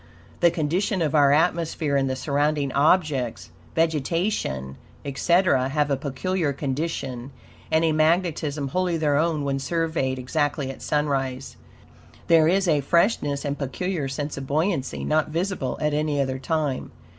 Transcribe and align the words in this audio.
The 0.39 0.49
condition 0.49 0.99
of 1.03 1.13
our 1.13 1.31
atmosphere 1.31 1.95
and 1.95 2.09
the 2.09 2.15
surrounding 2.15 2.71
objects 2.71 3.51
vegetation, 3.75 4.77
etc. 5.05 5.69
have 5.69 5.91
a 5.91 5.95
peculiar 5.95 6.53
condition 6.53 7.29
and 7.69 7.85
a 7.85 7.91
magnetism 7.91 8.69
wholly 8.69 8.97
their 8.97 9.15
own 9.17 9.43
when 9.43 9.59
surveyed 9.59 10.17
exactly 10.17 10.71
at 10.71 10.81
sunrise. 10.81 11.55
There 12.29 12.47
is 12.47 12.67
a 12.67 12.81
freshness 12.81 13.45
and 13.45 13.59
peculiar 13.59 14.07
sense 14.07 14.37
of 14.37 14.47
buoyancy 14.47 15.03
not 15.05 15.29
visible 15.29 15.77
at 15.79 15.93
any 15.93 16.19
other 16.19 16.39
time. 16.39 16.89